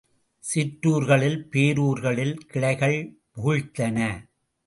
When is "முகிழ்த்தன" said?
3.35-3.97